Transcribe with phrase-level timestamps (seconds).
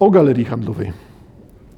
[0.00, 0.92] O galerii handlowej.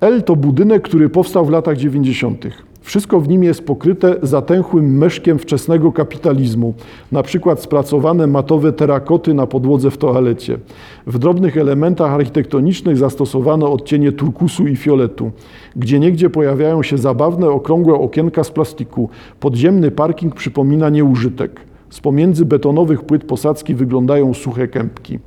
[0.00, 2.46] L to budynek, który powstał w latach 90.
[2.80, 6.74] Wszystko w nim jest pokryte zatęchłym meszkiem wczesnego kapitalizmu,
[7.12, 10.58] na przykład spracowane matowe terakoty na podłodze w toalecie.
[11.06, 15.30] W drobnych elementach architektonicznych zastosowano odcienie turkusu i fioletu.
[15.76, 19.08] Gdzieniegdzie pojawiają się zabawne, okrągłe okienka z plastiku.
[19.40, 21.60] Podziemny parking przypomina nieużytek.
[21.90, 25.18] Z pomiędzy betonowych płyt posadzki wyglądają suche kępki.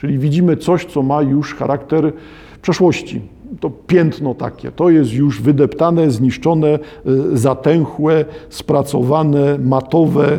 [0.00, 2.12] Czyli widzimy coś, co ma już charakter
[2.62, 3.20] przeszłości
[3.60, 10.38] to piętno takie, to jest już wydeptane, zniszczone, y, zatęchłe, spracowane, matowe,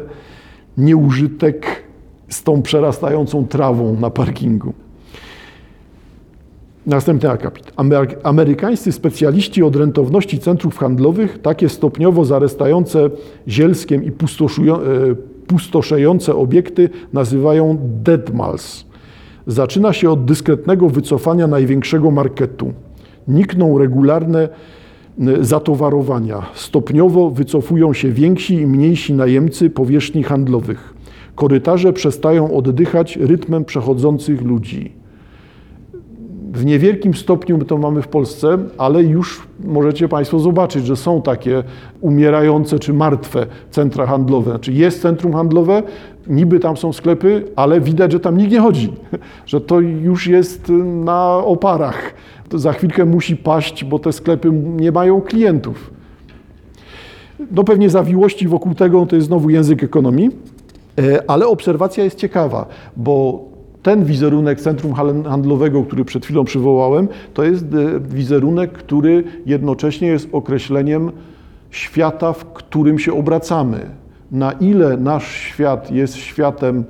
[0.77, 1.83] nieużytek
[2.29, 4.73] z tą przerastającą trawą na parkingu.
[6.85, 7.73] Następny akapit.
[8.23, 13.09] Amerykańscy specjaliści od rentowności centrów handlowych takie stopniowo zarastające
[13.47, 14.11] zielskiem i y,
[15.47, 18.90] pustoszejące obiekty nazywają deadmals.
[19.47, 22.73] Zaczyna się od dyskretnego wycofania największego marketu
[23.27, 24.49] nikną regularne
[25.41, 26.45] zatowarowania.
[26.53, 30.93] Stopniowo wycofują się więksi i mniejsi najemcy powierzchni handlowych.
[31.35, 35.00] Korytarze przestają oddychać rytmem przechodzących ludzi.
[36.53, 41.63] W niewielkim stopniu to mamy w Polsce, ale już możecie Państwo zobaczyć, że są takie
[42.01, 44.51] umierające czy martwe centra handlowe.
[44.51, 45.83] Znaczy jest centrum handlowe,
[46.27, 48.93] niby tam są sklepy, ale widać, że tam nikt nie chodzi,
[49.45, 50.71] że to już jest
[51.05, 52.13] na oparach
[52.53, 55.91] za chwilkę musi paść, bo te sklepy nie mają klientów.
[57.51, 60.29] No pewnie zawiłości wokół tego to jest znowu język ekonomii,
[60.99, 62.65] e, ale obserwacja jest ciekawa,
[62.97, 63.50] bo
[63.83, 64.93] ten wizerunek centrum
[65.23, 71.11] handlowego, który przed chwilą przywołałem, to jest e, wizerunek, który jednocześnie jest określeniem
[71.71, 73.79] świata, w którym się obracamy.
[74.31, 76.83] Na ile nasz świat jest światem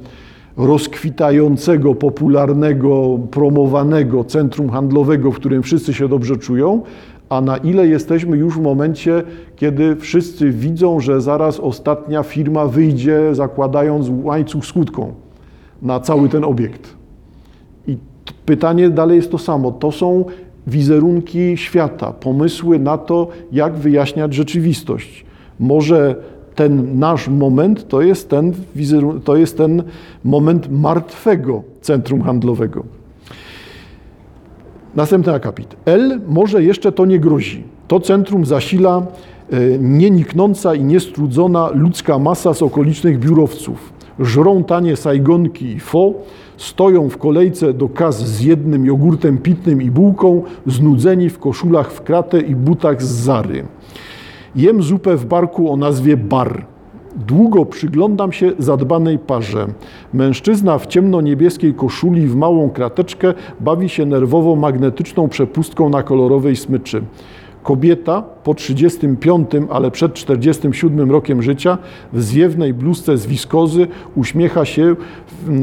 [0.57, 6.81] rozkwitającego, popularnego, promowanego centrum handlowego, w którym wszyscy się dobrze czują,
[7.29, 9.23] a na ile jesteśmy już w momencie,
[9.55, 15.13] kiedy wszyscy widzą, że zaraz ostatnia firma wyjdzie, zakładając łańcuch skutką
[15.81, 16.93] na cały ten obiekt.
[17.87, 17.97] I
[18.45, 19.71] pytanie dalej jest to samo.
[19.71, 20.25] To są
[20.67, 25.25] wizerunki świata, pomysły na to, jak wyjaśniać rzeczywistość.
[25.59, 26.15] Może
[26.55, 28.53] ten nasz moment to jest ten,
[29.23, 29.83] to jest ten
[30.23, 32.83] moment martwego centrum handlowego.
[34.95, 35.75] Następny akapit.
[35.85, 37.63] L może jeszcze to nie grozi.
[37.87, 39.01] To centrum zasila
[39.51, 43.90] e, nieniknąca i niestrudzona ludzka masa z okolicznych biurowców.
[44.21, 46.13] Żrą tanie sajgonki i fo,
[46.57, 52.01] stoją w kolejce do kas z jednym jogurtem pitnym i bułką, znudzeni w koszulach w
[52.01, 53.63] kratę i butach z zary.
[54.55, 56.65] Jem zupę w barku o nazwie bar.
[57.27, 59.67] Długo przyglądam się zadbanej parze.
[60.13, 67.01] Mężczyzna w ciemno-niebieskiej koszuli w małą krateczkę bawi się nerwowo magnetyczną przepustką na kolorowej smyczy.
[67.63, 71.77] Kobieta po 35, ale przed 47 rokiem życia
[72.13, 74.95] w zwiewnej bluzce z wiskozy uśmiecha się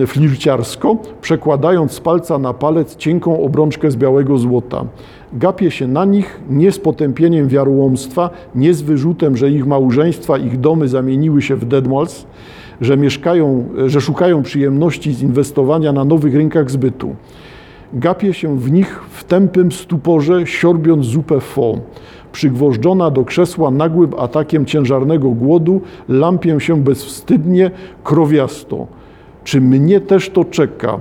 [0.07, 4.85] flirciarsko, przekładając z palca na palec cienką obrączkę z białego złota.
[5.33, 10.61] Gapię się na nich nie z potępieniem wiarołomstwa, nie z wyrzutem, że ich małżeństwa, ich
[10.61, 12.27] domy zamieniły się w deadmalls,
[12.81, 17.17] że mieszkają, że szukają przyjemności z inwestowania na nowych rynkach zbytu.
[17.93, 21.75] Gapię się w nich w tępym stuporze, siorbiąc zupę fo.
[22.33, 27.71] Przygwożdżona do krzesła nagłym atakiem ciężarnego głodu, lampię się bezwstydnie,
[28.05, 28.87] krowiasto.
[29.45, 30.99] Czy mnie też to czeka?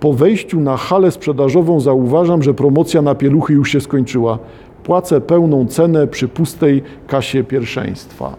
[0.00, 4.38] Po wejściu na halę sprzedażową zauważam, że promocja na pieluchy już się skończyła.
[4.84, 8.36] Płacę pełną cenę przy pustej kasie pierwszeństwa.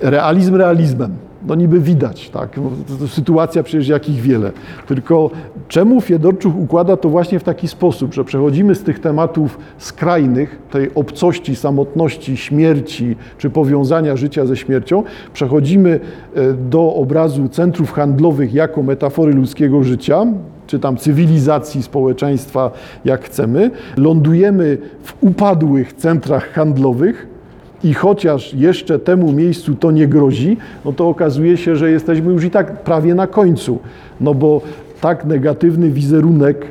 [0.00, 2.60] Realizm realizmem no niby widać, tak?
[3.08, 4.52] Sytuacja przecież jakich wiele.
[4.86, 5.30] Tylko
[5.68, 10.94] czemu Fiedorczuk układa to właśnie w taki sposób, że przechodzimy z tych tematów skrajnych, tej
[10.94, 16.00] obcości, samotności, śmierci, czy powiązania życia ze śmiercią, przechodzimy
[16.34, 20.26] e, do obrazu centrów handlowych jako metafory ludzkiego życia,
[20.66, 22.70] czy tam cywilizacji społeczeństwa,
[23.04, 23.70] jak chcemy.
[23.96, 27.37] Lądujemy w upadłych centrach handlowych,
[27.84, 32.44] i chociaż jeszcze temu miejscu to nie grozi, no to okazuje się, że jesteśmy już
[32.44, 33.78] i tak prawie na końcu.
[34.20, 34.60] No bo
[35.00, 36.66] tak negatywny wizerunek,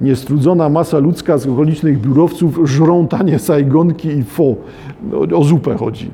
[0.00, 4.54] niestrudzona masa ludzka z okolicznych biurowców żrą tanie sajgonki i fo.
[5.10, 6.10] No, o zupę chodzi.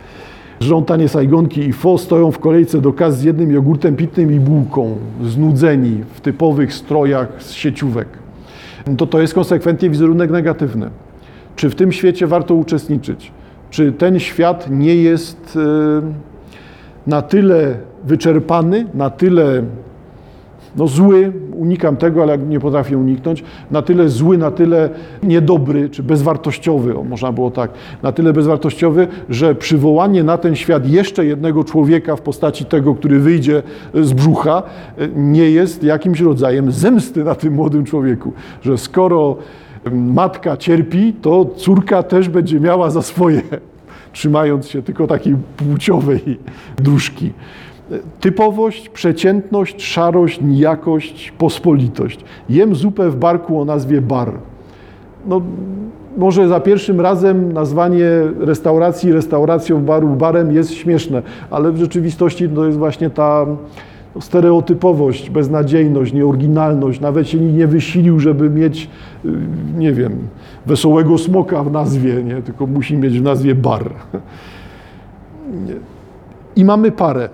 [0.60, 4.40] Żrą tanie sajgonki i fo, stoją w kolejce do kas z jednym jogurtem pitnym i
[4.40, 8.08] bułką, znudzeni w typowych strojach z sieciówek.
[8.96, 10.90] To to jest konsekwentnie wizerunek negatywny.
[11.56, 13.32] Czy w tym świecie warto uczestniczyć?
[13.70, 15.58] Czy ten świat nie jest
[17.06, 19.62] e, na tyle wyczerpany, na tyle
[20.76, 24.90] no zły, unikam tego, ale nie potrafię uniknąć, na tyle zły, na tyle
[25.22, 27.70] niedobry, czy bezwartościowy, o, można było tak,
[28.02, 33.18] na tyle bezwartościowy, że przywołanie na ten świat jeszcze jednego człowieka w postaci tego, który
[33.18, 33.62] wyjdzie
[33.94, 34.62] z brzucha,
[35.16, 38.32] nie jest jakimś rodzajem zemsty na tym młodym człowieku,
[38.62, 39.36] że skoro
[39.90, 43.42] matka cierpi, to córka też będzie miała za swoje,
[44.12, 46.38] trzymając się tylko takiej płciowej
[46.76, 47.32] dróżki.
[48.20, 52.24] Typowość, przeciętność, szarość, nijakość, pospolitość.
[52.48, 54.32] Jem zupę w barku o nazwie bar.
[55.26, 55.40] No,
[56.16, 58.08] może za pierwszym razem nazwanie
[58.38, 63.46] restauracji restauracją, baru barem jest śmieszne, ale w rzeczywistości to jest właśnie ta
[64.20, 67.00] stereotypowość, beznadziejność, nieoryginalność.
[67.00, 68.90] Nawet się nie wysilił, żeby mieć,
[69.24, 69.28] y,
[69.76, 70.18] nie wiem,
[70.66, 72.42] wesołego smoka w nazwie, nie?
[72.42, 73.90] tylko musi mieć w nazwie bar.
[76.56, 77.28] I mamy parę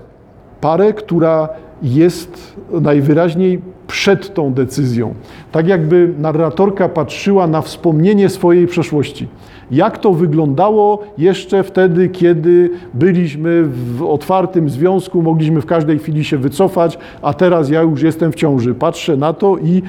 [0.64, 1.48] parę, która
[1.82, 5.14] jest najwyraźniej przed tą decyzją.
[5.52, 9.28] Tak jakby narratorka patrzyła na wspomnienie swojej przeszłości.
[9.70, 16.38] Jak to wyglądało jeszcze wtedy, kiedy byliśmy w otwartym związku, mogliśmy w każdej chwili się
[16.38, 18.74] wycofać, a teraz ja już jestem w ciąży.
[18.74, 19.82] Patrzę na to i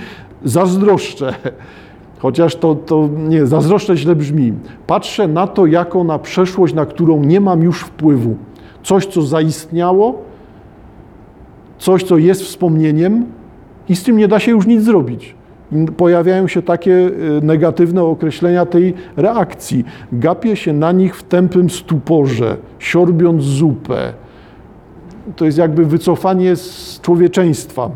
[0.44, 1.34] zazdroszczę.
[2.20, 4.54] Chociaż to, to nie, zazdroszczę źle brzmi.
[4.88, 8.36] Patrzę na to jako na przeszłość, na którą nie mam już wpływu.
[8.84, 10.22] Coś, co zaistniało,
[11.78, 13.26] coś, co jest wspomnieniem
[13.90, 15.35] i z tym nie da się już nic zrobić.
[15.98, 19.86] Pojawiają się takie y, negatywne określenia tej reakcji.
[20.12, 24.14] Gapię się na nich w tępym stuporze, siorbiąc zupę.
[25.36, 27.92] To jest jakby wycofanie z człowieczeństwa.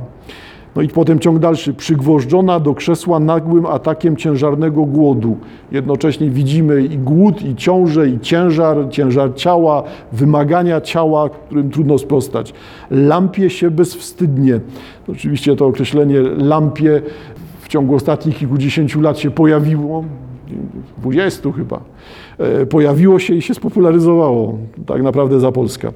[0.76, 5.38] No i potem ciąg dalszy, przygwożdżona do krzesła nagłym atakiem ciężarnego głodu.
[5.72, 12.54] Jednocześnie widzimy i głód, i ciążę, i ciężar, ciężar ciała, wymagania ciała, którym trudno sprostać.
[12.92, 14.60] Lampie się bezwstydnie.
[15.08, 17.02] Oczywiście to określenie lampie
[17.70, 20.04] ciągu ostatnich kilkudziesięciu lat się pojawiło,
[20.98, 21.82] dwudziestu chyba
[22.40, 25.92] E, pojawiło się i się spopularyzowało tak naprawdę za Polska.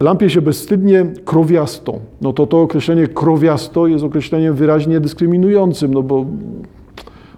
[0.00, 1.98] Lampie się bezwstydnie krowiasto.
[2.20, 6.26] No to to określenie krowiasto jest określeniem wyraźnie dyskryminującym, no bo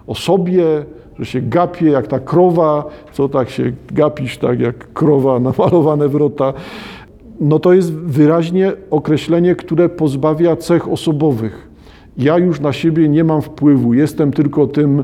[0.07, 0.65] o sobie,
[1.19, 6.53] że się gapie jak ta krowa, co tak się gapisz, tak jak krowa, namalowane wrota.
[7.39, 11.74] No to jest wyraźnie określenie, które pozbawia cech osobowych.
[12.17, 15.03] Ja już na siebie nie mam wpływu, jestem tylko tym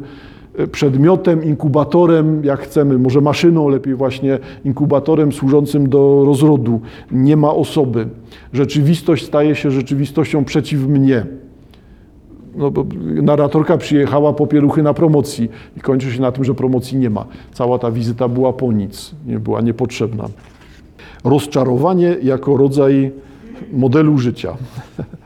[0.71, 6.81] przedmiotem, inkubatorem, jak chcemy, może maszyną, lepiej właśnie inkubatorem służącym do rozrodu.
[7.11, 8.07] Nie ma osoby.
[8.53, 11.25] Rzeczywistość staje się rzeczywistością przeciw mnie.
[12.55, 12.71] No,
[13.21, 17.25] narratorka przyjechała po pieluchy na promocji i kończy się na tym, że promocji nie ma.
[17.53, 20.25] Cała ta wizyta była po nic, nie była niepotrzebna.
[21.23, 23.11] Rozczarowanie jako rodzaj
[23.73, 24.53] modelu życia.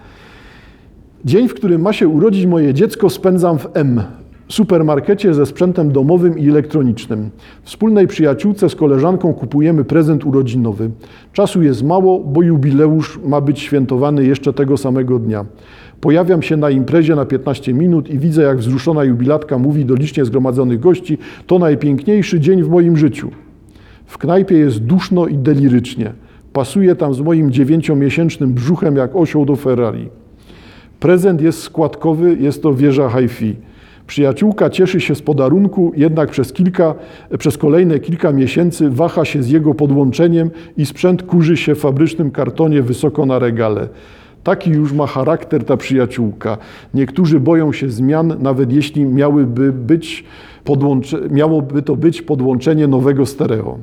[1.26, 4.02] Dzień, w którym ma się urodzić moje dziecko, spędzam w M,
[4.48, 7.30] supermarkecie ze sprzętem domowym i elektronicznym.
[7.64, 10.90] Wspólnej przyjaciółce z koleżanką kupujemy prezent urodzinowy.
[11.34, 15.46] Czasu jest mało, bo jubileusz ma być świętowany jeszcze tego samego dnia.
[16.02, 20.26] Pojawiam się na imprezie na 15 minut i widzę, jak wzruszona jubilatka mówi do licznie
[20.26, 21.18] zgromadzonych gości:
[21.48, 23.32] To najpiękniejszy dzień w moim życiu.
[24.06, 26.14] W knajpie jest duszno i delirycznie.
[26.54, 30.10] Pasuje tam z moim dziewięciomiesięcznym brzuchem jak osioł do Ferrari.
[31.00, 33.56] Prezent jest składkowy, jest to wieża hi-fi.
[34.08, 36.96] Przyjaciółka cieszy się z podarunku, jednak przez, kilka,
[37.40, 42.32] przez kolejne kilka miesięcy waha się z jego podłączeniem i sprzęt kurzy się w fabrycznym
[42.32, 43.88] kartonie wysoko na regale.
[44.44, 46.58] Taki już ma charakter ta przyjaciółka.
[46.94, 50.24] Niektórzy boją się zmian, nawet jeśli miałyby być
[51.30, 53.78] miałoby to być podłączenie nowego stereo.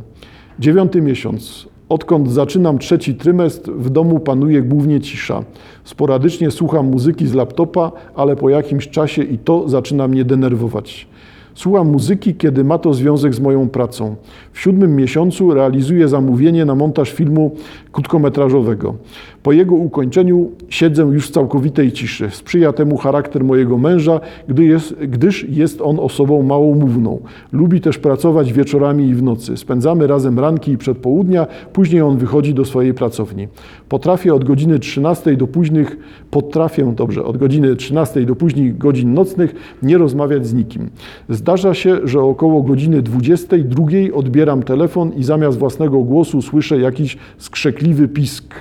[0.58, 1.71] Dziewiąty miesiąc.
[1.88, 5.44] Odkąd zaczynam trzeci trymestr, w domu panuje głównie cisza.
[5.84, 11.06] Sporadycznie słucham muzyki z laptopa, ale po jakimś czasie i to zaczyna mnie denerwować.
[11.54, 14.16] Słucham muzyki, kiedy ma to związek z moją pracą.
[14.52, 17.54] W siódmym miesiącu realizuję zamówienie na montaż filmu
[17.92, 18.94] krótkometrażowego.
[19.42, 22.30] Po jego ukończeniu siedzę już w całkowitej ciszy.
[22.30, 27.20] Sprzyja temu charakter mojego męża, gdy jest, gdyż jest on osobą małomówną.
[27.52, 29.56] Lubi też pracować wieczorami i w nocy.
[29.56, 33.48] Spędzamy razem ranki i przedpołudnia, później on wychodzi do swojej pracowni.
[33.88, 35.96] Potrafię od godziny 13 do późnych,
[36.30, 40.90] potrafię, dobrze, od godziny 13 do późnych godzin nocnych nie rozmawiać z nikim.
[41.28, 48.08] Zdarza się, że około godziny 22 odbieram telefon i zamiast własnego głosu słyszę jakiś skrzekliwy
[48.08, 48.54] pisk.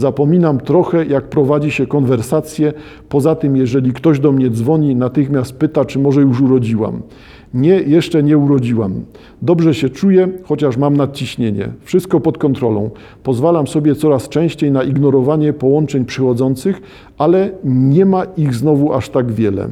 [0.00, 2.72] Zapominam trochę, jak prowadzi się konwersację.
[3.08, 7.02] Poza tym, jeżeli ktoś do mnie dzwoni, natychmiast pyta, czy może już urodziłam.
[7.54, 8.92] Nie, jeszcze nie urodziłam.
[9.42, 11.68] Dobrze się czuję, chociaż mam nadciśnienie.
[11.80, 12.90] Wszystko pod kontrolą.
[13.22, 16.82] Pozwalam sobie coraz częściej na ignorowanie połączeń przychodzących,
[17.18, 19.68] ale nie ma ich znowu aż tak wiele.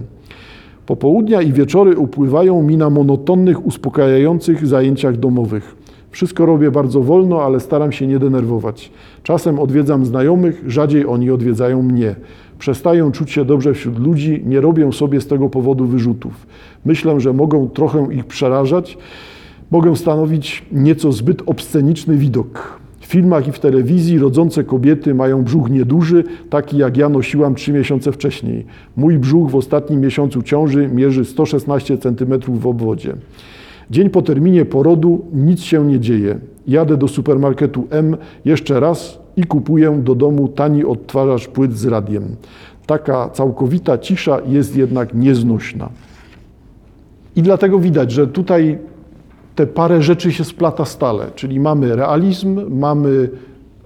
[0.87, 5.77] Popołudnia i wieczory upływają mi na monotonnych, uspokajających zajęciach domowych.
[6.10, 8.92] Wszystko robię bardzo wolno, ale staram się nie denerwować.
[9.22, 12.14] Czasem odwiedzam znajomych, rzadziej oni odwiedzają mnie.
[12.58, 16.46] Przestają czuć się dobrze wśród ludzi, nie robią sobie z tego powodu wyrzutów.
[16.84, 18.98] Myślę, że mogą trochę ich przerażać,
[19.70, 22.78] mogę stanowić nieco zbyt obsceniczny widok.
[23.00, 27.72] W filmach i w telewizji rodzące kobiety mają brzuch nieduży, taki jak ja nosiłam trzy
[27.72, 28.66] miesiące wcześniej.
[28.96, 33.14] Mój brzuch w ostatnim miesiącu ciąży mierzy 116 cm w obwodzie.
[33.90, 36.38] Dzień po terminie porodu nic się nie dzieje.
[36.66, 42.37] Jadę do supermarketu M jeszcze raz i kupuję do domu tani odtwarzacz płyt z radiem.
[42.87, 45.88] Taka całkowita cisza jest jednak nieznośna.
[47.37, 48.78] I dlatego widać, że tutaj
[49.54, 53.30] te parę rzeczy się splata stale, czyli mamy realizm, mamy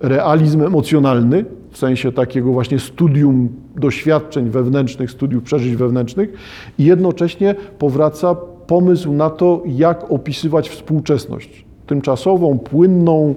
[0.00, 6.32] realizm emocjonalny, w sensie takiego właśnie studium doświadczeń wewnętrznych, studiów przeżyć wewnętrznych
[6.78, 8.36] i jednocześnie powraca
[8.72, 11.64] pomysł na to, jak opisywać współczesność.
[11.86, 13.34] Tymczasową, płynną,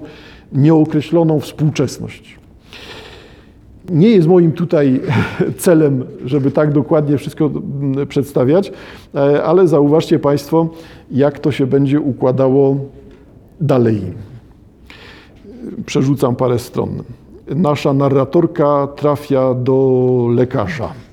[0.52, 2.38] nieokreśloną współczesność.
[3.90, 5.00] Nie jest moim tutaj
[5.64, 8.72] celem, żeby tak dokładnie wszystko mm, przedstawiać,
[9.14, 10.68] e, ale zauważcie Państwo,
[11.10, 12.76] jak to się będzie układało
[13.60, 14.00] dalej.
[15.86, 17.02] Przerzucam parę stron.
[17.56, 21.05] Nasza narratorka trafia do lekarza.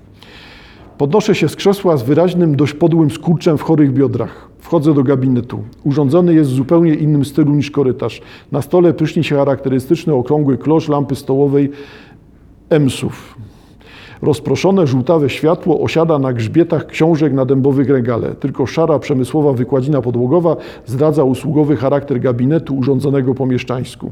[0.98, 4.50] Podnoszę się z krzesła z wyraźnym, dość podłym skurczem w chorych biodrach.
[4.60, 5.64] Wchodzę do gabinetu.
[5.84, 8.22] Urządzony jest w zupełnie innym stylu niż korytarz.
[8.52, 11.72] Na stole pyszni się charakterystyczny okrągły klosz lampy stołowej
[12.70, 13.38] Emsów.
[14.22, 18.36] Rozproszone żółtawe światło osiada na grzbietach książek na dębowych regale.
[18.36, 24.12] Tylko szara przemysłowa wykładzina podłogowa zdradza usługowy charakter gabinetu urządzonego po mieszczańsku.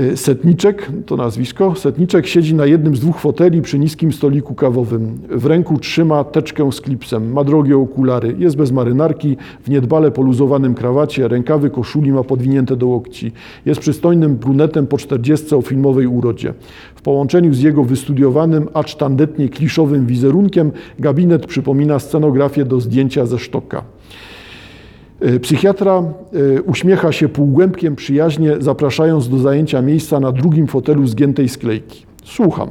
[0.00, 5.18] Y, Setniczek, to nazwisko, Setniczek siedzi na jednym z dwóch foteli przy niskim stoliku kawowym.
[5.30, 10.74] W ręku trzyma teczkę z klipsem, ma drogie okulary, jest bez marynarki, w niedbale poluzowanym
[10.74, 13.32] krawacie, rękawy koszuli ma podwinięte do łokci.
[13.66, 16.54] Jest przystojnym brunetem po czterdziestce o filmowej urodzie.
[16.94, 23.38] W połączeniu z jego wystudiowanym, acz tandetnie kliszowym wizerunkiem, gabinet przypomina scenografię do zdjęcia ze
[23.38, 23.95] sztoka.
[25.20, 26.02] E, psychiatra
[26.56, 32.06] e, uśmiecha się półgłębkiem przyjaźnie, zapraszając do zajęcia miejsca na drugim fotelu zgiętej sklejki.
[32.24, 32.68] Słucham.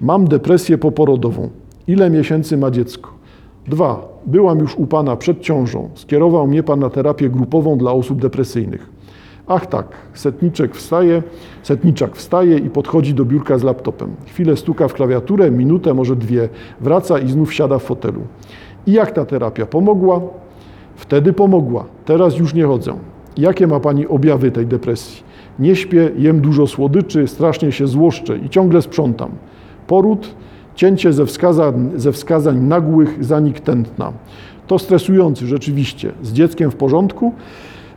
[0.00, 1.48] Mam depresję poporodową.
[1.86, 3.10] Ile miesięcy ma dziecko?
[3.68, 4.08] Dwa.
[4.26, 5.90] Byłam już u pana przed ciążą.
[5.94, 8.90] Skierował mnie pan na terapię grupową dla osób depresyjnych.
[9.46, 11.22] Ach tak, setniczek wstaje,
[11.62, 14.10] setniczak wstaje i podchodzi do biurka z laptopem.
[14.26, 16.48] Chwilę stuka w klawiaturę, minutę, może dwie.
[16.80, 18.20] Wraca i znów siada w fotelu.
[18.86, 20.20] I jak ta terapia pomogła?
[21.00, 22.94] Wtedy pomogła, teraz już nie chodzę.
[23.36, 25.22] Jakie ma Pani objawy tej depresji?
[25.58, 29.30] Nie śpię, jem dużo słodyczy, strasznie się złoszczę i ciągle sprzątam.
[29.86, 30.34] Poród,
[30.74, 34.12] cięcie ze wskazań, ze wskazań nagłych, zanik tętna.
[34.66, 36.12] To stresujący rzeczywiście.
[36.22, 37.32] Z dzieckiem w porządku?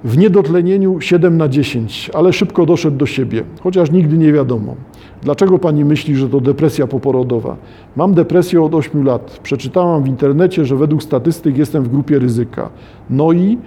[0.04, 4.76] W niedotlenieniu 7 na 10, ale szybko doszedł do siebie, chociaż nigdy nie wiadomo.
[5.22, 7.58] Dlaczego pani myśli, że to depresja poporodowa?
[7.96, 9.40] Mam depresję od 8 lat.
[9.44, 12.70] Przeczytałam w internecie, że według statystyk jestem w grupie ryzyka.
[13.10, 13.58] No i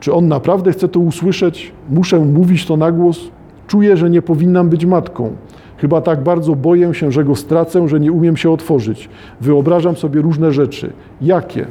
[0.00, 1.72] czy on naprawdę chce to usłyszeć?
[1.90, 3.20] Muszę mówić to na głos?
[3.66, 5.32] Czuję, że nie powinnam być matką.
[5.76, 9.08] Chyba tak bardzo boję się, że go stracę, że nie umiem się otworzyć.
[9.40, 10.92] Wyobrażam sobie różne rzeczy.
[11.20, 11.66] Jakie?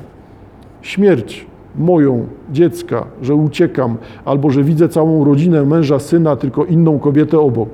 [0.82, 7.40] Śmierć moją, dziecka, że uciekam, albo że widzę całą rodzinę męża, syna, tylko inną kobietę
[7.40, 7.70] obok.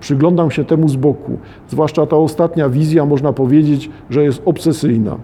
[0.00, 1.38] Przyglądam się temu z boku.
[1.68, 5.16] Zwłaszcza ta ostatnia wizja, można powiedzieć, że jest obsesyjna.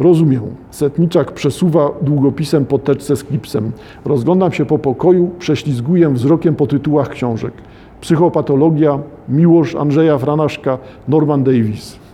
[0.00, 0.42] Rozumiem.
[0.70, 3.72] Setniczak przesuwa długopisem po teczce z klipsem.
[4.04, 7.52] Rozglądam się po pokoju, prześlizguję wzrokiem po tytułach książek.
[8.00, 10.78] Psychopatologia, Miłosz Andrzeja Franaszka,
[11.08, 12.09] Norman Davis.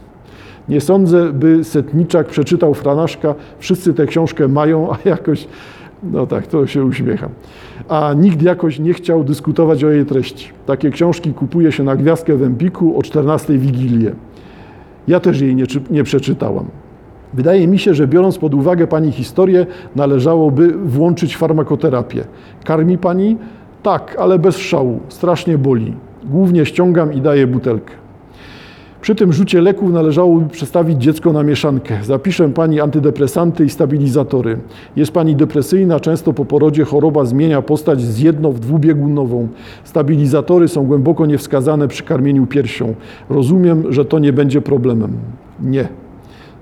[0.69, 3.35] Nie sądzę, by Setniczak przeczytał Franaszka.
[3.59, 5.49] Wszyscy tę książkę mają, a jakoś,
[6.03, 7.31] no tak, to się uśmiecham.
[7.89, 10.51] A nikt jakoś nie chciał dyskutować o jej treści.
[10.67, 14.13] Takie książki kupuje się na gwiazdkę w Empiku o 14 Wigilię.
[15.09, 16.67] Ja też jej nie, nie przeczytałam.
[17.35, 22.25] Wydaje mi się, że biorąc pod uwagę Pani historię, należałoby włączyć farmakoterapię.
[22.65, 23.37] Karmi Pani?
[23.83, 25.01] Tak, ale bez szału.
[25.09, 25.95] Strasznie boli.
[26.25, 28.06] Głównie ściągam i daję butelkę.
[29.07, 31.99] Przy tym rzucie leków należałoby przestawić dziecko na mieszankę.
[32.05, 34.59] Zapiszę pani antydepresanty i stabilizatory.
[34.97, 39.49] Jest pani depresyjna, często po porodzie choroba zmienia postać z jedno w dwubiegunową.
[39.85, 42.95] Stabilizatory są głęboko niewskazane przy karmieniu piersią.
[43.31, 45.13] Rozumiem, że to nie będzie problemem.
[45.61, 45.89] Nie.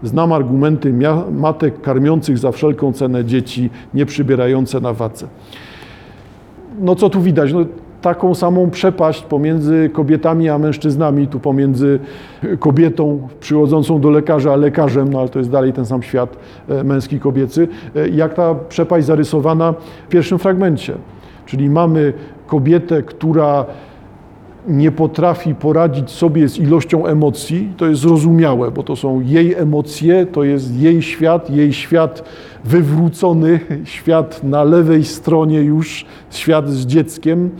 [0.02, 0.94] Znam argumenty
[1.32, 5.26] matek karmiących za wszelką cenę dzieci, nie przybierające na wadze.
[6.80, 7.52] No co tu widać?
[7.52, 7.64] No,
[8.04, 11.98] taką samą przepaść pomiędzy kobietami a mężczyznami, tu pomiędzy
[12.58, 16.36] kobietą przychodzącą do lekarza a lekarzem, no ale to jest dalej ten sam świat
[16.68, 19.74] e, męski, kobiecy, e, jak ta przepaść zarysowana
[20.06, 20.94] w pierwszym fragmencie.
[21.46, 22.12] Czyli mamy
[22.46, 23.66] kobietę, która
[24.68, 30.26] nie potrafi poradzić sobie z ilością emocji, to jest zrozumiałe, bo to są jej emocje,
[30.26, 32.24] to jest jej świat, jej świat
[32.64, 37.50] wywrócony, świat na lewej stronie już, świat z dzieckiem.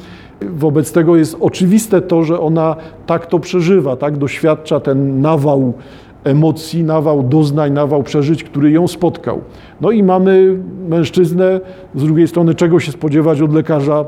[0.51, 5.73] Wobec tego jest oczywiste to, że ona tak to przeżywa, tak doświadcza ten nawał
[6.25, 9.41] emocji, nawał doznań, nawał przeżyć, który ją spotkał.
[9.81, 10.59] No i mamy
[10.89, 11.61] mężczyznę,
[11.95, 14.05] z drugiej strony czego się spodziewać od lekarza,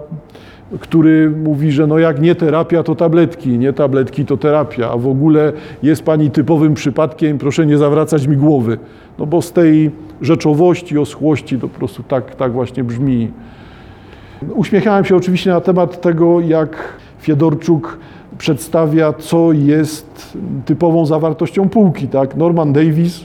[0.81, 5.09] który mówi, że no jak nie terapia, to tabletki, nie tabletki, to terapia, a w
[5.09, 5.53] ogóle
[5.83, 8.79] jest pani typowym przypadkiem, proszę nie zawracać mi głowy.
[9.19, 9.91] No bo z tej
[10.23, 13.31] rzeczowości, oschłości to po prostu tak, tak właśnie brzmi.
[14.55, 16.77] Uśmiechałem się oczywiście na temat tego, jak
[17.21, 17.99] Fiedorczuk
[18.39, 22.09] przedstawia, co jest typową zawartością półki.
[22.09, 22.37] Tak?
[22.37, 23.25] Norman Davis,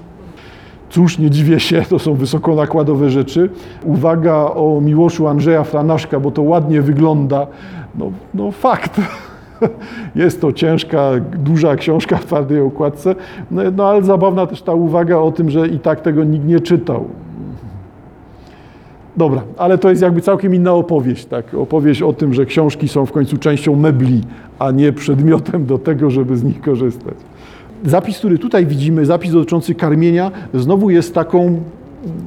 [0.89, 3.49] cóż, nie dziwię się, to są wysokonakładowe rzeczy.
[3.83, 7.47] Uwaga o Miłoszu Andrzeja Franaszka, bo to ładnie wygląda.
[7.95, 9.01] No, no fakt.
[10.15, 13.15] Jest to ciężka, duża książka w twardej okładce,
[13.51, 16.59] no, no ale zabawna też ta uwaga o tym, że i tak tego nikt nie
[16.59, 17.05] czytał.
[19.17, 21.53] Dobra, ale to jest jakby całkiem inna opowieść, tak?
[21.53, 24.21] Opowieść o tym, że książki są w końcu częścią mebli,
[24.59, 27.15] a nie przedmiotem do tego, żeby z nich korzystać.
[27.85, 31.59] Zapis, który tutaj widzimy, zapis dotyczący karmienia, znowu jest taką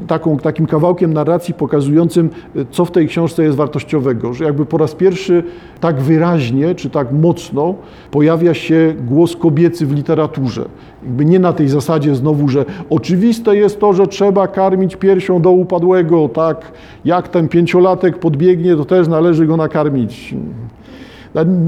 [0.07, 2.31] taką, takim kawałkiem narracji pokazującym,
[2.71, 5.43] co w tej książce jest wartościowego, że jakby po raz pierwszy
[5.81, 7.75] tak wyraźnie czy tak mocno
[8.11, 10.65] pojawia się głos kobiecy w literaturze.
[11.03, 15.51] Jakby nie na tej zasadzie znowu, że oczywiste jest to, że trzeba karmić piersią do
[15.51, 16.73] upadłego, tak
[17.05, 20.35] jak ten pięciolatek podbiegnie, to też należy go nakarmić.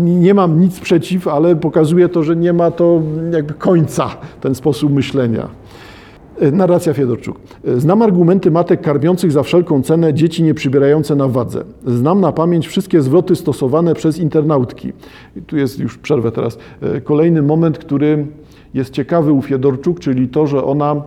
[0.03, 4.09] Nie mam nic przeciw, ale pokazuje to, że nie ma to jakby końca
[4.41, 5.49] ten sposób myślenia.
[6.41, 7.41] E, narracja Fiedorczuk.
[7.65, 11.65] E, znam argumenty matek karmiących za wszelką cenę dzieci nie przybierające na wadze.
[11.87, 14.93] Znam na pamięć wszystkie zwroty stosowane przez internautki.
[15.37, 16.59] I tu jest już przerwę teraz.
[16.83, 18.27] E, kolejny moment, który
[18.75, 21.03] jest ciekawy u Fiedorczuk, czyli to, że ona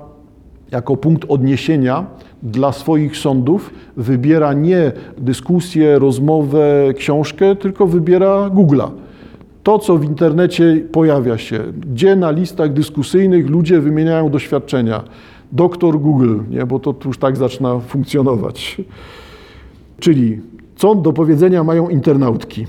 [0.72, 2.06] jako punkt odniesienia
[2.44, 8.90] dla swoich sądów wybiera nie dyskusję, rozmowę, książkę, tylko wybiera Google'a
[9.70, 15.04] to, co w internecie pojawia się, gdzie na listach dyskusyjnych ludzie wymieniają doświadczenia.
[15.52, 16.66] Doktor Google, nie?
[16.66, 18.82] bo to już tak zaczyna funkcjonować.
[20.00, 20.42] Czyli
[20.76, 22.68] co do powiedzenia mają internautki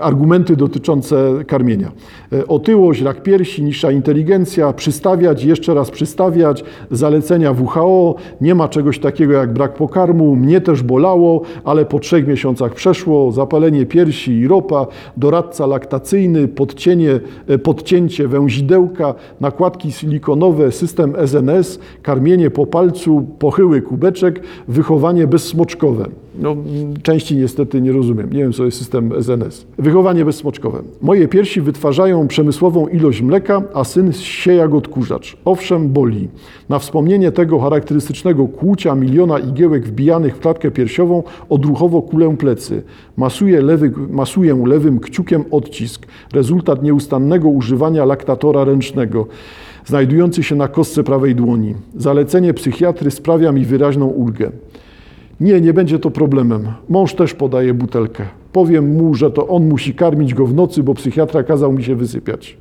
[0.00, 1.92] argumenty dotyczące karmienia.
[2.32, 8.98] E, otyłość, rak piersi, niższa inteligencja, przystawiać, jeszcze raz przystawiać, zalecenia WHO, nie ma czegoś
[8.98, 14.48] takiego jak brak pokarmu, mnie też bolało, ale po trzech miesiącach przeszło, zapalenie piersi i
[14.48, 23.82] ropa, doradca laktacyjny, podcienie, e, podcięcie węzidełka, nakładki silikonowe, system SNS, karmienie po palcu, pochyły
[23.82, 26.08] kubeczek, wychowanie bezsmoczkowe.
[26.38, 26.56] No,
[27.02, 28.32] części niestety nie rozumiem.
[28.32, 29.66] Nie wiem, co jest system SNS.
[29.78, 30.82] Wychowanie bezsmoczkowe.
[31.02, 35.36] Moje piersi wytwarzają przemysłową ilość mleka, a syn sieja jak odkurzacz.
[35.44, 36.28] Owszem, boli.
[36.68, 42.82] Na wspomnienie tego charakterystycznego kłucia miliona igiełek wbijanych w klatkę piersiową odruchowo kulę plecy.
[43.16, 46.06] Masuję, lewy, masuję lewym kciukiem odcisk.
[46.32, 49.26] Rezultat nieustannego używania laktatora ręcznego
[49.86, 51.74] znajdujący się na kostce prawej dłoni.
[51.96, 54.50] Zalecenie psychiatry sprawia mi wyraźną ulgę.
[55.40, 56.68] Nie, nie będzie to problemem.
[56.88, 58.24] Mąż też podaje butelkę.
[58.52, 61.94] Powiem mu, że to on musi karmić go w nocy, bo psychiatra kazał mi się
[61.94, 62.56] wysypiać.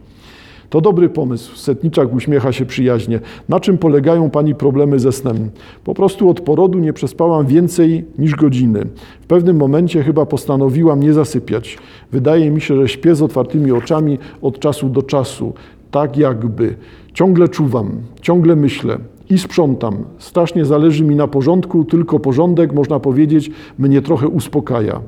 [0.70, 1.56] To dobry pomysł.
[1.56, 3.20] Setniczak uśmiecha się przyjaźnie.
[3.50, 5.50] Na czym polegają pani problemy ze snem?
[5.84, 8.86] Po prostu od porodu nie przespałam więcej niż godziny.
[9.22, 11.78] W pewnym momencie chyba postanowiłam nie zasypiać.
[12.12, 15.54] Wydaje mi się, że śpię z otwartymi oczami od czasu do czasu.
[15.92, 16.76] Tak jakby.
[17.14, 18.98] Ciągle czuwam, ciągle myślę
[19.30, 19.98] i sprzątam.
[20.18, 25.02] Strasznie zależy mi na porządku, tylko porządek, można powiedzieć, mnie trochę uspokaja.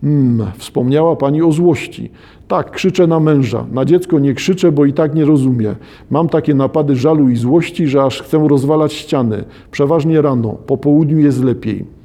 [0.00, 2.10] Hmm, wspomniała pani o złości.
[2.48, 3.66] Tak, krzyczę na męża.
[3.72, 5.76] Na dziecko nie krzyczę, bo i tak nie rozumie.
[6.10, 9.44] Mam takie napady żalu i złości, że aż chcę rozwalać ściany.
[9.70, 11.95] Przeważnie rano, po południu jest lepiej.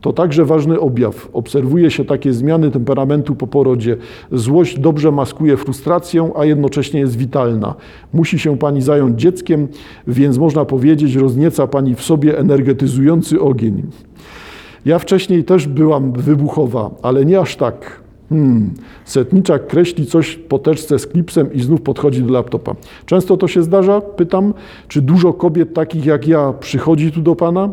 [0.00, 1.28] To także ważny objaw.
[1.32, 3.96] Obserwuje się takie zmiany temperamentu po porodzie.
[4.32, 7.74] Złość dobrze maskuje frustrację, a jednocześnie jest witalna.
[8.12, 9.68] Musi się pani zająć dzieckiem,
[10.06, 13.82] więc można powiedzieć, roznieca pani w sobie energetyzujący ogień.
[14.84, 18.00] Ja wcześniej też byłam wybuchowa, ale nie aż tak.
[18.28, 18.70] Hmm.
[19.04, 22.74] Setniczak kreśli coś po teczce z klipsem i znów podchodzi do laptopa.
[23.06, 24.00] Często to się zdarza?
[24.00, 24.54] Pytam.
[24.88, 27.70] Czy dużo kobiet takich jak ja przychodzi tu do pana?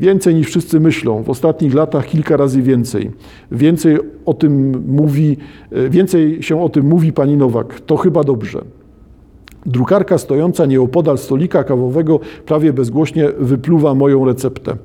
[0.00, 1.22] Więcej niż wszyscy myślą.
[1.22, 3.10] W ostatnich latach kilka razy więcej.
[3.50, 5.36] Więcej o tym mówi,
[5.72, 7.80] e, więcej się o tym mówi pani Nowak.
[7.80, 8.62] To chyba dobrze.
[9.66, 14.76] Drukarka stojąca nieopodal stolika kawowego prawie bezgłośnie wypluwa moją receptę.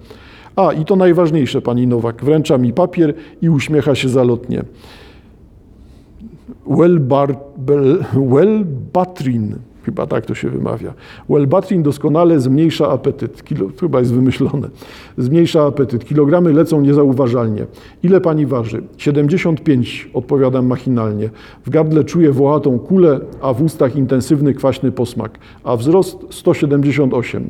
[0.55, 4.63] A, i to najważniejsze, pani Nowak, wręcza mi papier i uśmiecha się zalotnie.
[8.15, 9.55] Welbatrin,
[9.87, 10.93] chyba tak to się wymawia.
[11.29, 13.43] Welbatrin doskonale zmniejsza apetyt.
[13.43, 14.69] Kilo, chyba jest wymyślone.
[15.17, 16.05] Zmniejsza apetyt.
[16.05, 17.65] Kilogramy lecą niezauważalnie.
[18.03, 18.83] Ile pani waży?
[18.97, 21.29] 75, odpowiadam machinalnie.
[21.65, 25.39] W gardle czuję włochatą kulę, a w ustach intensywny, kwaśny posmak.
[25.63, 27.49] A wzrost 178.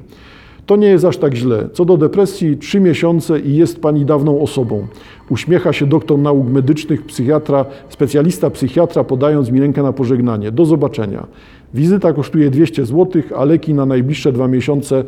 [0.65, 1.69] To nie jest aż tak źle.
[1.73, 4.87] Co do depresji, trzy miesiące i jest pani dawną osobą.
[5.29, 10.51] Uśmiecha się doktor nauk medycznych, psychiatra, specjalista psychiatra, podając mi rękę na pożegnanie.
[10.51, 11.27] Do zobaczenia.
[11.73, 15.03] Wizyta kosztuje 200 zł, a leki na najbliższe dwa miesiące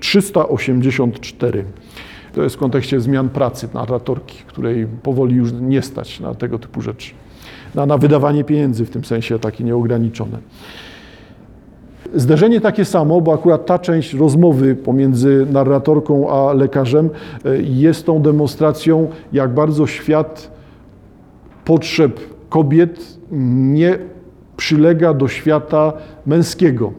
[0.00, 1.64] 384.
[2.34, 6.80] To jest w kontekście zmian pracy narratorki, której powoli już nie stać na tego typu
[6.80, 7.10] rzeczy.
[7.74, 10.38] Na, na wydawanie pieniędzy w tym sensie takie nieograniczone.
[12.14, 17.10] Zderzenie takie samo, bo akurat ta część rozmowy pomiędzy narratorką a lekarzem
[17.44, 20.50] e, jest tą demonstracją, jak bardzo świat
[21.64, 23.98] potrzeb kobiet nie
[24.56, 25.92] przylega do świata
[26.26, 26.92] męskiego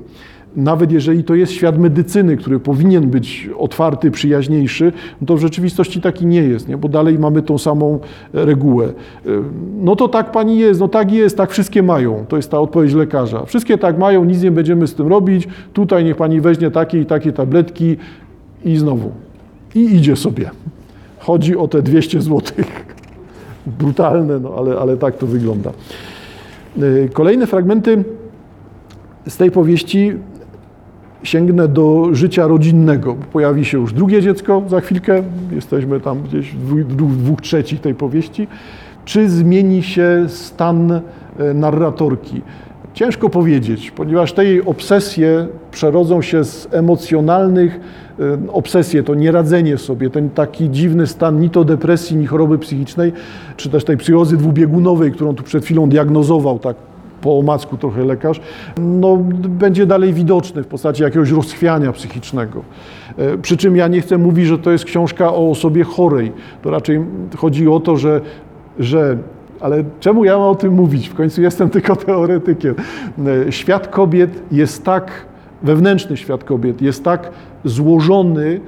[0.56, 6.02] nawet jeżeli to jest świat medycyny, który powinien być otwarty, przyjaźniejszy, no to w rzeczywistości
[6.02, 6.78] taki nie jest, nie?
[6.78, 8.00] bo dalej mamy tą samą
[8.34, 8.94] regułę.
[9.80, 12.26] No to tak pani jest, no tak jest, tak wszystkie mają.
[12.28, 13.46] To jest ta odpowiedź lekarza.
[13.46, 15.48] Wszystkie tak mają, nic nie będziemy z tym robić.
[15.74, 17.98] Tutaj niech pani weźmie takie i takie tabletki
[18.66, 19.12] i znowu.
[19.76, 20.50] I idzie sobie.
[21.20, 22.86] Chodzi o te 200 złotych.
[23.80, 25.72] Brutalne, no ale, ale tak to wygląda.
[27.14, 28.04] Kolejne fragmenty
[29.28, 30.14] z tej powieści
[31.24, 33.16] sięgnę do życia rodzinnego.
[33.16, 37.96] Pojawi się już drugie dziecko za chwilkę, jesteśmy tam gdzieś w dwóch, dwóch trzecich tej
[37.96, 38.48] powieści.
[39.06, 41.02] Czy zmieni się stan e,
[41.54, 42.42] narratorki?
[42.94, 47.80] Ciężko powiedzieć, ponieważ te jej obsesje przerodzą się z emocjonalnych,
[48.20, 53.14] e, obsesje to nieradzenie sobie, ten taki dziwny stan ni to depresji, ni choroby psychicznej,
[53.58, 56.76] czy też tej psychozy dwubiegunowej, którą tu przed chwilą diagnozował tak
[57.22, 58.42] po omacku trochę lekarz,
[58.78, 59.18] no,
[59.50, 62.64] będzie dalej widoczny w postaci jakiegoś rozchwiania psychicznego.
[63.18, 66.32] E, przy czym ja nie chcę mówić, że to jest książka o osobie chorej.
[66.62, 67.06] To raczej
[67.38, 68.22] chodzi o to, że,
[68.80, 69.18] że
[69.64, 71.10] ale czemu ja mam o tym mówić?
[71.10, 72.76] W końcu jestem tylko teoretykiem.
[73.48, 75.26] E, świat kobiet jest tak,
[75.64, 77.32] wewnętrzny świat kobiet jest tak
[77.66, 78.60] złożony,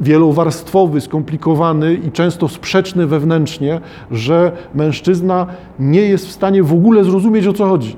[0.00, 5.46] wielowarstwowy, skomplikowany i często sprzeczny wewnętrznie, że mężczyzna
[5.78, 7.96] nie jest w stanie w ogóle zrozumieć o co chodzi.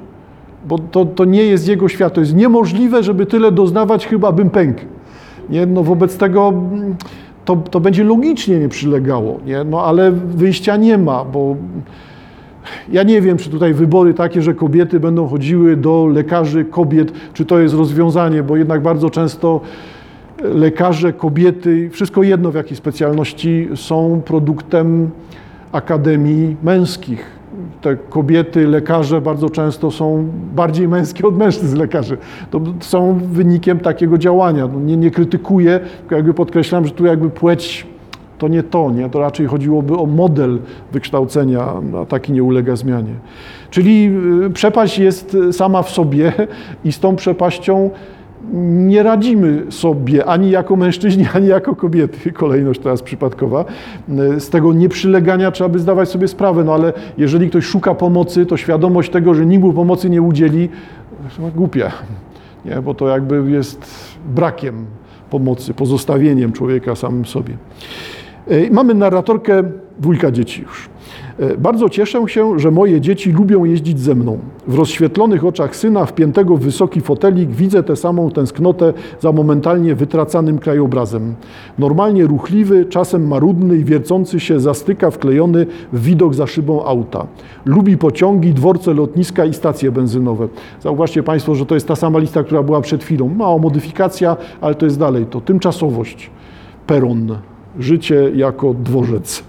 [0.68, 2.14] Bo to, to nie jest jego świat.
[2.14, 4.80] To jest niemożliwe, żeby tyle doznawać, chyba bym pękł.
[5.50, 5.66] Nie?
[5.66, 6.96] No wobec tego mm,
[7.44, 9.64] to, to będzie logicznie nie przylegało, nie?
[9.64, 11.56] No ale wyjścia nie ma, bo
[12.92, 17.44] ja nie wiem, czy tutaj wybory takie, że kobiety będą chodziły do lekarzy kobiet, czy
[17.44, 19.60] to jest rozwiązanie, bo jednak bardzo często
[20.42, 25.10] lekarze, kobiety, wszystko jedno w jakiej specjalności, są produktem
[25.72, 27.40] akademii męskich.
[27.80, 32.16] Te kobiety, lekarze bardzo często są bardziej męskie od mężczyzn lekarzy.
[32.50, 34.68] To są wynikiem takiego działania.
[34.74, 37.86] No nie, nie krytykuję, tylko jakby podkreślam, że tu jakby płeć
[38.40, 39.10] to nie to, nie?
[39.10, 40.58] to raczej chodziłoby o model
[40.92, 41.72] wykształcenia,
[42.02, 43.14] a taki nie ulega zmianie.
[43.70, 44.10] Czyli
[44.46, 46.32] y, przepaść jest sama w sobie
[46.84, 47.90] i z tą przepaścią
[48.62, 52.32] nie radzimy sobie ani jako mężczyźni, ani jako kobiety.
[52.32, 53.64] Kolejność teraz przypadkowa.
[54.38, 58.56] Z tego nieprzylegania trzeba by zdawać sobie sprawę, no ale jeżeli ktoś szuka pomocy, to
[58.56, 60.68] świadomość tego, że nikt mu pomocy nie udzieli,
[61.54, 61.92] głupia,
[62.64, 62.82] nie?
[62.82, 63.90] bo to jakby jest
[64.34, 64.86] brakiem
[65.30, 67.56] pomocy, pozostawieniem człowieka samym sobie.
[68.48, 69.62] E, mamy narratorkę
[69.98, 70.88] dwójka dzieci już.
[71.38, 74.38] E, bardzo cieszę się, że moje dzieci lubią jeździć ze mną.
[74.66, 80.58] W rozświetlonych oczach syna, wpiętego w wysoki fotelik, widzę tę samą tęsknotę za momentalnie wytracanym
[80.58, 81.34] krajobrazem.
[81.78, 87.26] Normalnie ruchliwy, czasem marudny i wiercący się zastyka wklejony w widok za szybą auta.
[87.64, 90.48] Lubi pociągi, dworce, lotniska i stacje benzynowe.
[90.80, 93.28] Zauważcie Państwo, że to jest ta sama lista, która była przed chwilą.
[93.28, 95.26] Mała modyfikacja, ale to jest dalej.
[95.26, 96.30] To tymczasowość.
[96.86, 97.36] Peron
[97.78, 99.44] Życie jako dworzec.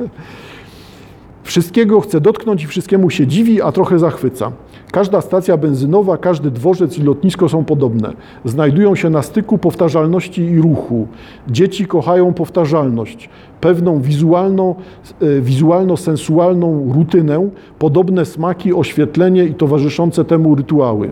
[1.44, 4.52] Wszystkiego chce dotknąć i wszystkiemu się dziwi, a trochę zachwyca.
[4.92, 8.14] Każda stacja benzynowa, każdy dworzec i lotnisko są podobne.
[8.46, 11.08] Znajdują się na styku powtarzalności i ruchu.
[11.48, 13.30] Dzieci kochają powtarzalność,
[13.62, 14.76] pewną wizualną,
[15.22, 21.12] e, wizualno-sensualną rutynę, podobne smaki, oświetlenie i towarzyszące temu rytuały.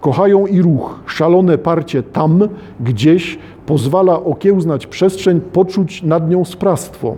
[0.00, 2.48] Kochają i ruch, szalone parcie tam,
[2.80, 7.16] gdzieś pozwala okiełznać przestrzeń, poczuć nad nią sprawstwo.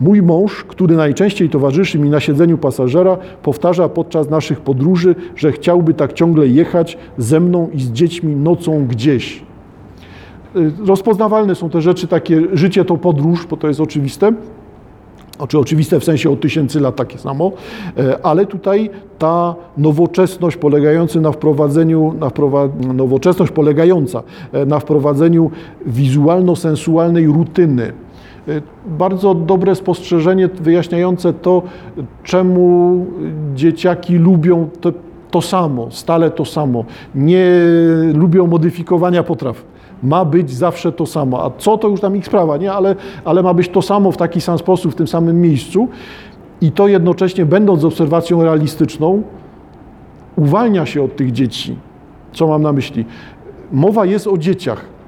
[0.00, 5.94] Mój mąż, który najczęściej towarzyszy mi na siedzeniu pasażera, powtarza podczas naszych podróży, że chciałby
[5.94, 9.42] tak ciągle jechać ze mną i z dziećmi nocą gdzieś.
[10.56, 14.32] Y, rozpoznawalne są te rzeczy, takie życie to podróż, bo to jest oczywiste.
[15.38, 17.52] Znaczy oczywiste w sensie od tysięcy lat takie samo,
[17.96, 24.22] e, ale tutaj ta nowoczesność polegająca na wprowadzeniu, na wprowa nowoczesność polegająca
[24.52, 25.50] e, na wprowadzeniu
[25.86, 27.92] wizualno-sensualnej rutyny,
[28.48, 31.62] Y, bardzo dobre spostrzeżenie wyjaśniające to,
[32.24, 33.06] czemu
[33.54, 34.68] dzieciaki lubią
[35.30, 36.84] to samo, stale to samo.
[37.14, 37.50] Nie
[38.14, 39.64] lubią modyfikowania potraw
[40.02, 41.44] ma być zawsze to samo.
[41.44, 42.72] A co to już tam ich sprawa, nie?
[42.72, 45.88] Ale, ale ma być to samo w taki sam sposób, w tym samym miejscu.
[46.60, 49.22] I to jednocześnie, będąc obserwacją realistyczną,
[50.36, 51.76] uwalnia się od tych dzieci.
[52.32, 53.04] Co mam na myśli?
[53.72, 54.98] Mowa jest o dzieciach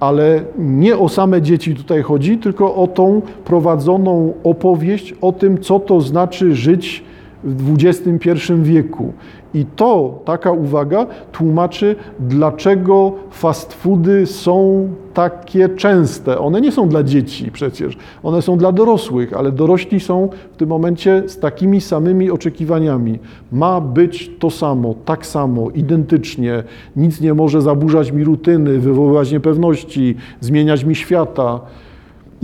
[0.00, 5.80] ale nie o same dzieci tutaj chodzi, tylko o tą prowadzoną opowieść o tym, co
[5.80, 7.04] to znaczy żyć
[7.44, 9.12] w XXI wieku.
[9.56, 16.38] I to, taka uwaga, tłumaczy, dlaczego fast foody są takie częste.
[16.38, 20.68] One nie są dla dzieci przecież, one są dla dorosłych, ale dorośli są w tym
[20.68, 23.18] momencie z takimi samymi oczekiwaniami.
[23.52, 26.62] Ma być to samo, tak samo, identycznie.
[26.96, 31.60] Nic nie może zaburzać mi rutyny, wywoływać niepewności, zmieniać mi świata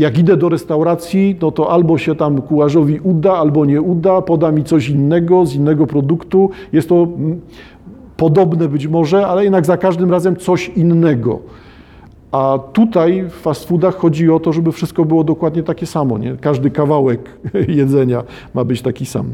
[0.03, 4.53] jak idę do restauracji, no to albo się tam kucharzowi uda, albo nie uda, poda
[4.53, 6.51] mi coś innego, z innego produktu.
[6.73, 7.41] Jest to mm,
[8.17, 11.39] podobne być może, ale jednak za każdym razem coś innego.
[12.33, 16.19] A tutaj w fast foodach chodzi o to, żeby wszystko było dokładnie takie samo.
[16.19, 16.37] Nie?
[16.37, 17.39] Każdy kawałek
[17.81, 18.23] jedzenia
[18.55, 19.27] ma być taki sam.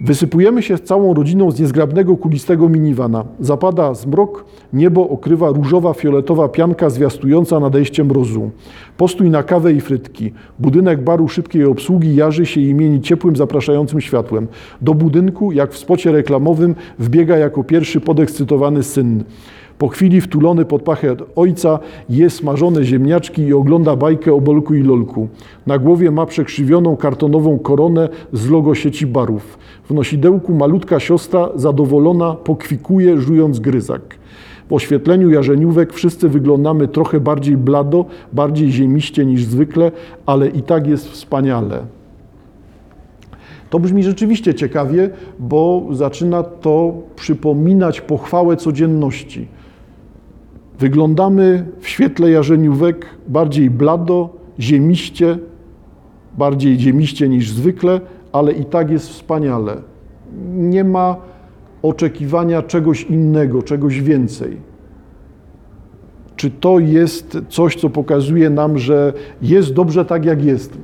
[0.00, 3.24] Wysypujemy się z całą rodziną z niezgrabnego, kulistego minivana.
[3.40, 8.50] Zapada zmrok, niebo okrywa różowa, fioletowa pianka zwiastująca nadejście mrozu.
[8.96, 10.32] Postój na kawę i frytki.
[10.58, 14.48] Budynek baru szybkiej obsługi jarzy się i mieni ciepłym, zapraszającym światłem.
[14.82, 19.24] Do budynku, jak w spocie reklamowym, wbiega jako pierwszy podekscytowany syn.
[19.84, 24.82] Po chwili wtulony pod pachę ojca je smażone ziemniaczki i ogląda bajkę o Bolku i
[24.82, 25.28] Lolku.
[25.66, 29.58] Na głowie ma przekrzywioną kartonową koronę z logo sieci barów.
[29.88, 34.18] W nosidełku malutka siostra zadowolona pokwikuje, żując gryzak.
[34.68, 39.92] W oświetleniu jarzeniówek wszyscy wyglądamy trochę bardziej blado, bardziej ziemiście niż zwykle,
[40.26, 41.80] ale i tak jest wspaniale.
[43.70, 49.48] To brzmi rzeczywiście ciekawie, bo zaczyna to przypominać pochwałę codzienności.
[50.78, 54.28] Wyglądamy w świetle jarzeniówek bardziej blado,
[54.60, 55.38] ziemiście,
[56.38, 58.00] bardziej ziemiście niż zwykle,
[58.32, 59.76] ale i tak jest wspaniale.
[60.54, 61.16] Nie ma
[61.82, 64.56] oczekiwania czegoś innego, czegoś więcej.
[66.36, 70.78] Czy to jest coś, co pokazuje nam, że jest dobrze tak, jak jest?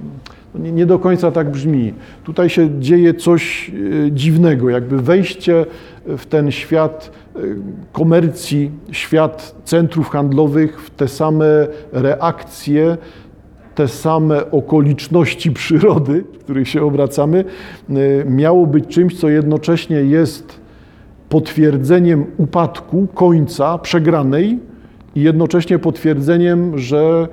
[0.54, 1.94] No nie, nie, do końca tak brzmi.
[2.24, 3.70] Tutaj się dzieje coś
[4.06, 5.66] e, dziwnego, jakby wejście
[6.06, 7.40] w ten świat e,
[7.92, 12.96] komercji, świat centrów handlowych, w te same reakcje,
[13.74, 17.44] te same okoliczności przyrody, w których się obracamy,
[17.90, 20.60] e, miało być czymś, co jednocześnie jest
[21.28, 24.58] potwierdzeniem upadku, końca, przegranej
[25.14, 27.28] i jednocześnie potwierdzeniem, że,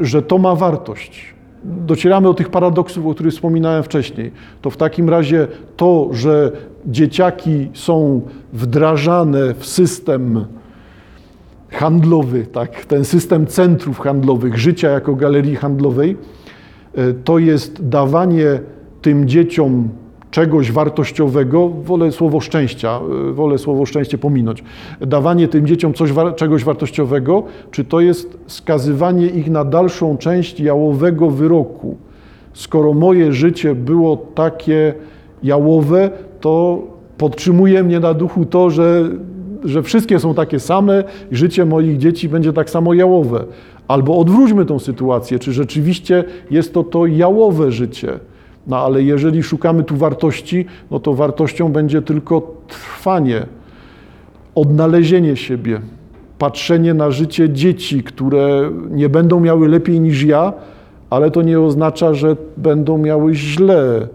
[0.00, 1.37] że to ma wartość.
[1.64, 4.32] Docieramy do tych paradoksów, o których wspominałem wcześniej.
[4.62, 6.52] To w takim razie to, że
[6.86, 8.20] dzieciaki są
[8.52, 10.44] wdrażane w system
[11.70, 16.16] handlowy, tak, ten system centrów handlowych, życia jako galerii handlowej,
[16.94, 18.60] e, to jest dawanie
[19.02, 19.88] tym dzieciom
[20.30, 24.64] czegoś wartościowego, wolę słowo szczęścia, e, wolę słowo szczęście pominąć.
[25.00, 31.30] Dawanie tym dzieciom coś, czegoś wartościowego, czy to jest skazywanie ich na dalszą część jałowego
[31.30, 31.96] wyroku?
[32.52, 34.94] Skoro moje życie było takie
[35.42, 36.10] jałowe,
[36.40, 36.82] to
[37.18, 39.10] podtrzymuje mnie na duchu to, że
[39.64, 43.44] że wszystkie są takie same i życie moich dzieci będzie tak samo jałowe.
[43.88, 48.18] Albo odwróćmy tą sytuację, czy rzeczywiście jest to to jałowe życie.
[48.68, 53.46] No ale jeżeli szukamy tu wartości, no to wartością będzie tylko trwanie,
[54.54, 55.80] odnalezienie siebie,
[56.38, 60.52] patrzenie na życie dzieci, które nie będą miały lepiej niż ja,
[61.10, 64.08] ale to nie oznacza, że będą miały źle.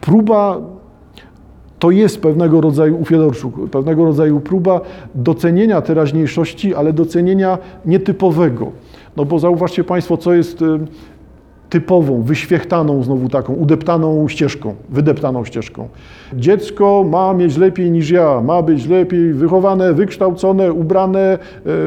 [0.00, 0.60] Próba
[1.78, 4.80] to jest pewnego rodzaju u pewnego rodzaju próba
[5.14, 8.72] docenienia teraźniejszości, ale docenienia nietypowego.
[9.16, 10.78] No bo zauważcie Państwo, co jest y,
[11.70, 15.88] typową, wyświechtaną znowu taką, udeptaną ścieżką, wydeptaną ścieżką.
[16.34, 21.38] Dziecko ma mieć lepiej niż ja, ma być lepiej wychowane, wykształcone, ubrane,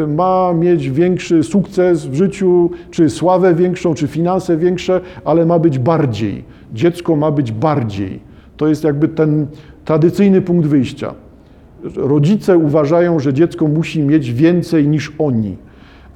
[0.04, 5.60] y, ma mieć większy sukces w życiu, czy sławę większą, czy finanse większe, ale ma
[5.60, 6.43] być bardziej.
[6.74, 8.19] Dziecko ma być bardziej.
[8.58, 9.48] To jest jakby ten
[9.86, 11.13] tradycyjny punkt wyjścia.
[11.96, 15.58] Rodzice uważają, że dziecko musi mieć więcej niż oni.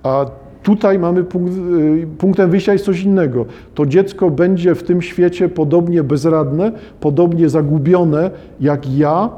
[0.03, 0.25] A
[0.67, 3.45] tutaj mamy punkt, y, punktem wyjścia jest coś innego.
[3.75, 9.29] To dziecko będzie w tym świecie podobnie bezradne, podobnie zagubione jak ja.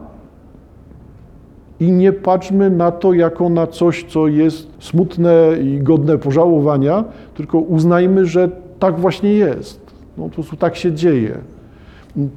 [1.80, 7.04] I nie patrzmy na to jako na coś, co jest smutne i godne pożałowania,
[7.36, 9.82] tylko uznajmy, że tak właśnie jest.
[10.18, 11.38] No, po prostu tak się dzieje.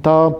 [0.01, 0.31] Ta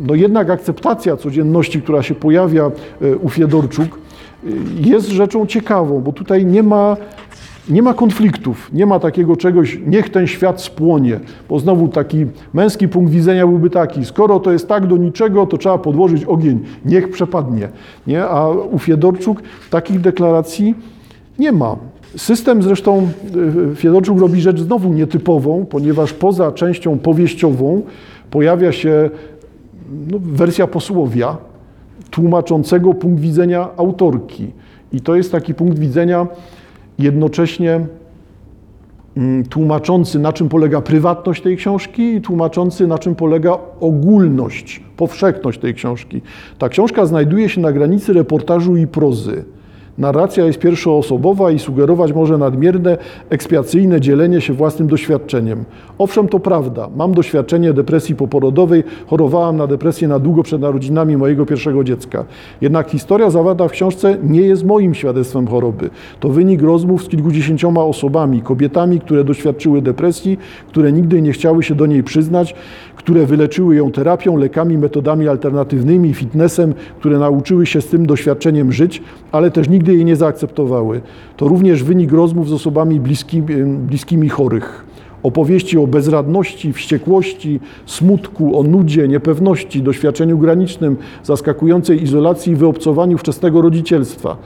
[0.00, 2.70] no jednak akceptacja codzienności, która się pojawia
[3.02, 4.48] e, u Fiedorczuk, e,
[4.80, 6.96] jest rzeczą ciekawą, bo tutaj nie ma,
[7.70, 12.88] nie ma konfliktów, nie ma takiego czegoś, niech ten świat spłonie, bo znowu taki męski
[12.88, 17.10] punkt widzenia byłby taki, skoro to jest tak do niczego, to trzeba podłożyć ogień, niech
[17.10, 17.68] przepadnie.
[18.06, 18.24] Nie?
[18.24, 20.74] A u Fiedorczuk takich deklaracji
[21.38, 21.76] nie ma.
[22.16, 23.08] System zresztą,
[23.72, 27.82] e, Fiedorczuk robi rzecz znowu nietypową, ponieważ poza częścią powieściową
[28.30, 29.10] pojawia się
[30.10, 31.36] no, wersja posłowia
[32.10, 34.50] tłumaczącego punkt widzenia autorki.
[34.92, 36.26] I to jest taki punkt widzenia
[36.98, 37.86] jednocześnie
[39.16, 45.60] mm, tłumaczący, na czym polega prywatność tej książki i tłumaczący, na czym polega ogólność, powszechność
[45.60, 46.22] tej książki.
[46.58, 49.44] Ta książka znajduje się na granicy reportażu i prozy.
[49.98, 52.98] Narracja jest pierwszoosobowa i sugerować może nadmierne,
[53.30, 55.64] ekspiacyjne dzielenie się własnym doświadczeniem.
[55.98, 56.88] Owszem, to prawda.
[56.96, 62.24] Mam doświadczenie depresji poporodowej, chorowałam na depresję na długo przed narodzinami mojego pierwszego dziecka.
[62.60, 65.90] Jednak historia zawarta w książce nie jest moim świadectwem choroby.
[66.20, 71.74] To wynik rozmów z kilkudziesięcioma osobami, kobietami, które doświadczyły depresji, które nigdy nie chciały się
[71.74, 72.54] do niej przyznać,
[72.96, 79.02] które wyleczyły ją terapią, lekami, metodami alternatywnymi, fitnessem, które nauczyły się z tym doświadczeniem żyć,
[79.32, 81.00] ale też nigdy jej nie zaakceptowały.
[81.36, 84.84] To również wynik rozmów z osobami bliskimi, bliskimi chorych.
[85.22, 93.62] Opowieści o bezradności, wściekłości, smutku, o nudzie, niepewności, doświadczeniu granicznym, zaskakującej izolacji i wyobcowaniu wczesnego
[93.62, 94.36] rodzicielstwa.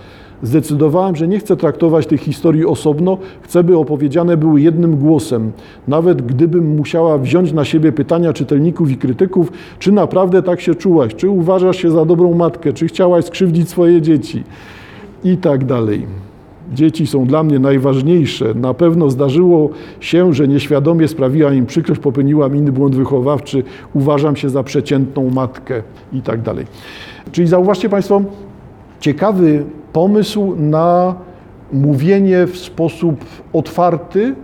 [0.42, 5.52] Zdecydowałem, że nie chcę traktować tych historii osobno, chcę, by opowiedziane były jednym głosem.
[5.88, 11.14] Nawet gdybym musiała wziąć na siebie pytania czytelników i krytyków, czy naprawdę tak się czułaś,
[11.14, 14.44] czy uważasz się za dobrą matkę, czy chciałaś skrzywdzić swoje dzieci
[15.24, 16.06] i tak dalej.
[16.72, 18.54] Dzieci są dla mnie najważniejsze.
[18.54, 23.62] Na pewno zdarzyło się, że nieświadomie sprawiła im przykrość, popełniłam inny błąd wychowawczy,
[23.94, 25.82] uważam się za przeciętną matkę
[26.12, 26.66] i tak dalej.
[27.32, 28.22] Czyli zauważcie Państwo,
[29.00, 31.14] ciekawy pomysł na
[31.72, 34.34] mówienie w sposób otwarty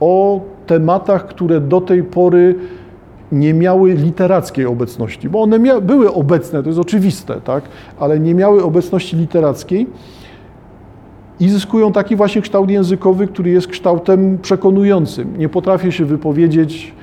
[0.00, 2.54] o tematach, które do tej pory
[3.32, 7.64] nie miały literackiej obecności, bo one były obecne, to jest oczywiste, tak?
[7.98, 9.86] ale nie miały obecności literackiej
[11.40, 15.38] i zyskują taki właśnie kształt językowy, który jest kształtem przekonującym.
[15.38, 16.94] Nie potrafię się wypowiedzieć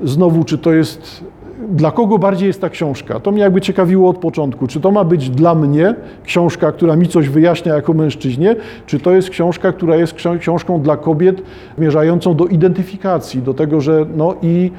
[0.00, 1.24] znowu, czy to jest
[1.68, 3.20] dla kogo bardziej jest ta książka?
[3.20, 4.66] To mnie jakby ciekawiło od początku.
[4.66, 9.10] Czy to ma być dla mnie książka, która mi coś wyjaśnia jako mężczyźnie, czy to
[9.10, 11.42] jest książka, która jest książką dla kobiet,
[11.78, 14.70] zmierzającą do identyfikacji, do tego, że no i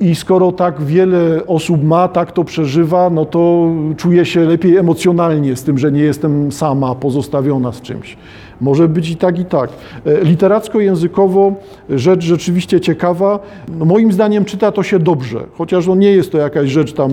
[0.00, 5.56] i skoro tak wiele osób ma, tak to przeżywa, no to czuję się lepiej emocjonalnie
[5.56, 8.16] z tym, że nie jestem sama, pozostawiona z czymś.
[8.60, 9.70] Może być i tak, i tak.
[10.06, 11.52] E, literacko-językowo
[11.90, 13.38] rzecz rzeczywiście ciekawa.
[13.78, 17.10] No moim zdaniem czyta to się dobrze, chociaż no nie jest to jakaś rzecz tam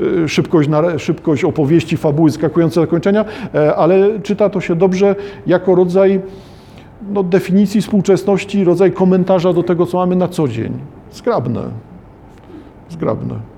[0.00, 3.24] e, e, szybkość, szybkość opowieści, fabuły, skakujące zakończenia,
[3.76, 6.20] ale czyta to się dobrze jako rodzaj
[7.10, 11.01] no, definicji współczesności, rodzaj komentarza do tego, co mamy na co dzień.
[11.12, 11.70] Zgrabne.
[12.88, 13.51] Zgrabne.